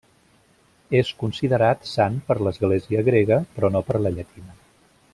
[0.99, 4.61] És considerat sant per l'Església grega, però no per la llatina.